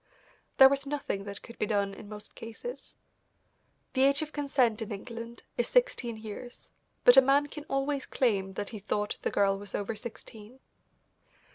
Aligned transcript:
There 0.57 0.67
was 0.67 0.87
nothing 0.87 1.25
that 1.25 1.43
could 1.43 1.59
be 1.59 1.67
done 1.67 1.93
in 1.93 2.09
most 2.09 2.33
cases. 2.33 2.95
The 3.93 4.01
age 4.01 4.23
of 4.23 4.33
consent 4.33 4.81
in 4.81 4.91
England 4.91 5.43
is 5.59 5.67
sixteen 5.67 6.17
years, 6.17 6.71
but 7.03 7.17
a 7.17 7.21
man 7.21 7.45
can 7.45 7.65
always 7.65 8.07
claim 8.07 8.53
that 8.53 8.69
he 8.69 8.79
thought 8.79 9.17
the 9.21 9.29
girl 9.29 9.59
was 9.59 9.75
over 9.75 9.95
sixteen. 9.95 10.59